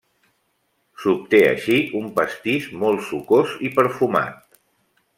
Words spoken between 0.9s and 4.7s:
S'obté així un pastís molt sucós i perfumat.